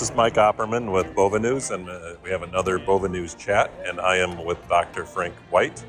[0.00, 3.70] is Mike Opperman with Bova News, and uh, we have another Bova News chat.
[3.84, 5.04] And I am with Dr.
[5.04, 5.84] Frank White,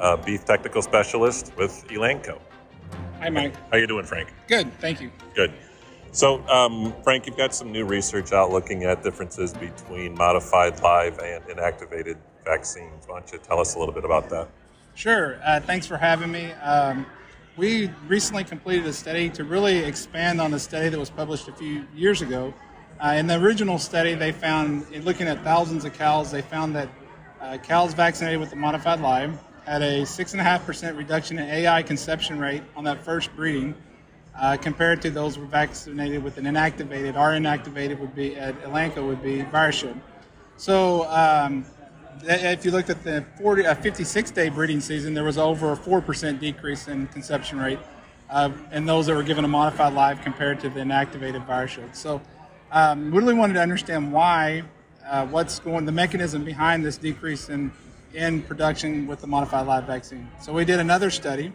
[0.00, 2.38] uh, beef technical specialist with Elanco.
[3.20, 3.54] Hi, Mike.
[3.70, 4.34] How you doing, Frank?
[4.48, 5.10] Good, thank you.
[5.34, 5.54] Good.
[6.12, 11.18] So, um, Frank, you've got some new research out looking at differences between modified live
[11.20, 13.04] and inactivated vaccines.
[13.06, 14.48] Why don't you tell us a little bit about that?
[14.94, 15.38] Sure.
[15.44, 16.52] Uh, thanks for having me.
[16.52, 17.06] Um,
[17.56, 21.52] we recently completed a study to really expand on the study that was published a
[21.52, 22.52] few years ago.
[22.98, 26.74] Uh, in the original study, they found, in looking at thousands of cows, they found
[26.74, 26.88] that
[27.42, 32.62] uh, cows vaccinated with the modified live had a 6.5% reduction in AI conception rate
[32.74, 33.74] on that first breeding
[34.38, 37.16] uh, compared to those who were vaccinated with an inactivated.
[37.16, 40.00] Our inactivated would be, at Elanco, would be ViraShield.
[40.56, 41.66] So um,
[42.22, 45.76] if you looked at the 40, uh, 56 day breeding season, there was over a
[45.76, 47.80] 4% decrease in conception rate
[48.30, 51.94] uh, in those that were given a modified live compared to the inactivated ViraShield.
[51.94, 52.22] So
[52.72, 54.62] um, we really wanted to understand why,
[55.06, 57.70] uh, what's going, the mechanism behind this decrease in,
[58.14, 60.28] in production with the modified live vaccine.
[60.40, 61.52] So we did another study.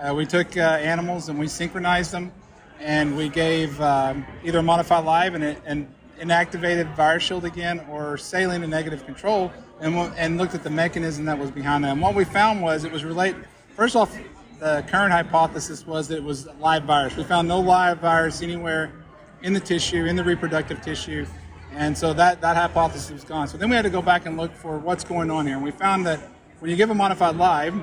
[0.00, 2.32] Uh, we took uh, animals and we synchronized them
[2.80, 8.70] and we gave um, either modified live and, and inactivated ViraShield again or saline and
[8.70, 11.92] negative control and, and looked at the mechanism that was behind that.
[11.92, 14.16] And what we found was it was related, first off,
[14.58, 17.14] the current hypothesis was that it was live virus.
[17.14, 18.92] We found no live virus anywhere
[19.42, 21.26] in the tissue, in the reproductive tissue.
[21.72, 23.48] And so that, that hypothesis was gone.
[23.48, 25.56] So then we had to go back and look for what's going on here.
[25.56, 26.20] And we found that
[26.60, 27.74] when you give a modified live,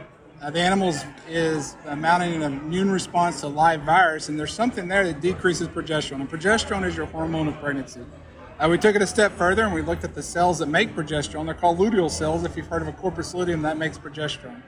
[0.41, 0.93] uh, the animal
[1.29, 6.19] is mounting an immune response to live virus, and there's something there that decreases progesterone.
[6.21, 8.01] And progesterone is your hormone of pregnancy.
[8.59, 10.95] Uh, we took it a step further and we looked at the cells that make
[10.95, 11.45] progesterone.
[11.45, 12.43] They're called luteal cells.
[12.43, 14.61] If you've heard of a corpus luteum, that makes progesterone.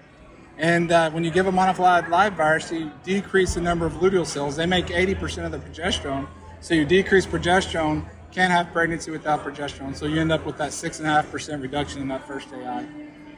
[0.57, 4.25] And uh, when you give a modified live virus, you decrease the number of luteal
[4.25, 4.55] cells.
[4.55, 6.27] They make 80% of the progesterone.
[6.61, 9.95] So you decrease progesterone, can't have pregnancy without progesterone.
[9.95, 12.85] So you end up with that 6.5% reduction in that first AI.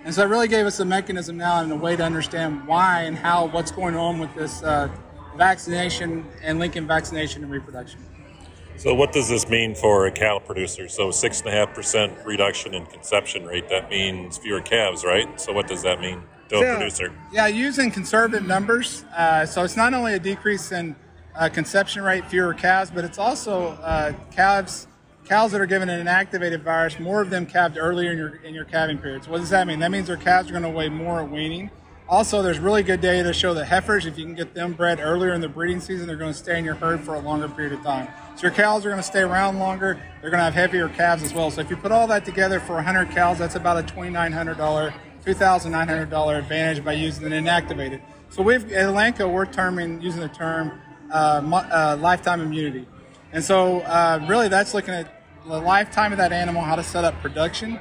[0.04, 3.04] And so it really gave us a mechanism now and a way to understand why
[3.04, 4.90] and how, what's going on with this uh,
[5.36, 8.00] vaccination and linking vaccination and reproduction.
[8.78, 10.88] So, what does this mean for a cattle producer?
[10.88, 13.68] So, six and a half percent reduction in conception rate.
[13.70, 15.42] That means fewer calves, right?
[15.42, 17.12] So, what does that mean to a producer?
[17.32, 19.04] Yeah, using conservative numbers.
[19.18, 20.96] Uh, so, it's not only a decrease in
[21.38, 24.88] uh, conception rate, fewer calves, but it's also uh, calves.
[25.26, 28.56] Cows that are given an inactivated virus, more of them calved earlier in your in
[28.56, 29.28] your calving periods.
[29.28, 29.80] What does that mean?
[29.80, 31.70] That means their calves are going to weigh more at weaning.
[32.08, 35.02] Also, there's really good data to show that heifers, if you can get them bred
[35.02, 37.50] earlier in the breeding season, they're going to stay in your herd for a longer
[37.50, 38.08] period of time.
[38.38, 40.02] So your cows are going to stay around longer.
[40.22, 41.52] They're going to have heavier calves as well.
[41.52, 44.94] So if you put all that together for 100 cows, that's about a $2,900,
[45.26, 48.00] $2,900 advantage by using an inactivated.
[48.30, 50.80] So we've at Elanco, we're terming using the term
[51.12, 52.88] lifetime immunity,
[53.32, 55.14] and so uh, really that's looking at
[55.46, 57.80] the lifetime of that animal, how to set up production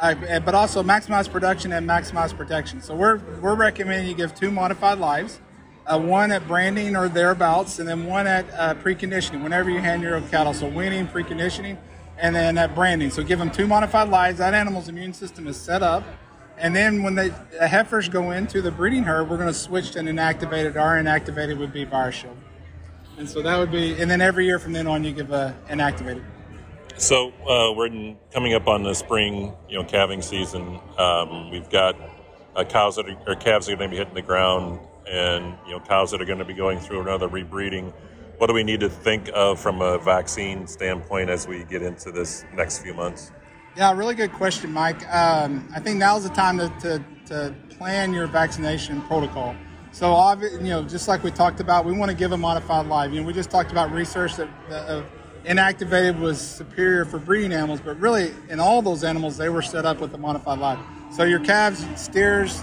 [0.00, 2.80] uh, but also maximize production and maximize protection.
[2.80, 5.40] So we're, we're recommending you give two modified lives,
[5.86, 10.02] uh, one at branding or thereabouts, and then one at uh, preconditioning, whenever you hand
[10.02, 10.54] your own cattle.
[10.54, 11.76] So weaning, preconditioning,
[12.18, 13.10] and then at branding.
[13.10, 14.38] So give them two modified lives.
[14.38, 16.02] That animal's immune system is set up.
[16.56, 17.34] And then when the
[17.66, 20.76] heifers go into the breeding herd, we're going to switch to an inactivated.
[20.76, 22.36] Our inactivated would be ViraShield.
[23.20, 25.54] And so that would be, and then every year from then on, you give a
[25.68, 26.24] inactivated.
[26.96, 30.80] So uh, we're in, coming up on the spring, you know, calving season.
[30.96, 31.96] Um, we've got
[32.56, 35.54] uh, cows that are, or calves that are going to be hitting the ground, and
[35.66, 37.92] you know, cows that are going to be going through another rebreeding.
[38.38, 42.10] What do we need to think of from a vaccine standpoint as we get into
[42.10, 43.32] this next few months?
[43.76, 45.06] Yeah, really good question, Mike.
[45.14, 49.54] Um, I think now's the time to, to, to, plan your vaccination protocol.
[49.92, 53.12] So, you know, just like we talked about, we want to give a modified live.
[53.12, 55.02] You know, we just talked about research that, uh,
[55.44, 59.84] inactivated was superior for breeding animals, but really in all those animals, they were set
[59.84, 60.78] up with a modified live.
[61.10, 62.62] So your calves, steers,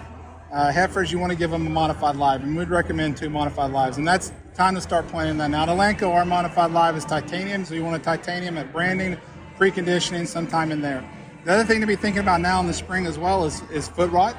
[0.53, 3.71] uh, heifers, you want to give them a modified live, and we'd recommend two modified
[3.71, 3.97] lives.
[3.97, 5.49] And that's time to start planning that.
[5.49, 9.17] Now, at Elanco, our modified live is titanium, so you want a titanium at branding,
[9.57, 11.03] preconditioning, sometime in there.
[11.43, 13.87] The other thing to be thinking about now in the spring as well is, is
[13.87, 14.37] foot rot,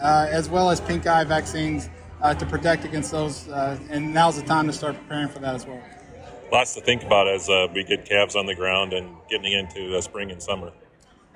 [0.00, 1.90] uh, as well as pink eye vaccines
[2.22, 3.48] uh, to protect against those.
[3.48, 5.82] Uh, and now's the time to start preparing for that as well
[6.52, 9.96] lots to think about as uh, we get calves on the ground and getting into
[9.96, 10.72] uh, spring and summer.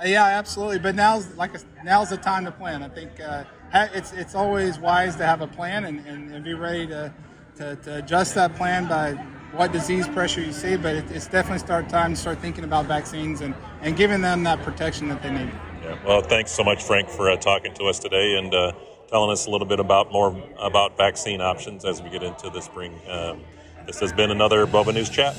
[0.00, 0.78] Uh, yeah, absolutely.
[0.78, 2.82] But now's like a, now's the time to plan.
[2.82, 6.54] I think uh, it's it's always wise to have a plan and, and, and be
[6.54, 7.12] ready to,
[7.56, 9.12] to, to, adjust that plan by
[9.52, 10.76] what disease pressure you see.
[10.76, 14.42] But it, it's definitely start time to start thinking about vaccines and, and giving them
[14.44, 15.52] that protection that they need.
[15.82, 15.98] Yeah.
[16.04, 18.72] Well, thanks so much, Frank, for uh, talking to us today and uh,
[19.14, 22.60] telling us a little bit about more about vaccine options as we get into the
[22.60, 22.92] spring.
[23.08, 23.42] Um,
[23.86, 25.36] this has been another Bova News Chat.